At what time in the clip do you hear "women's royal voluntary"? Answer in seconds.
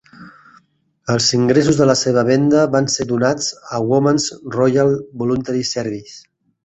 3.93-5.63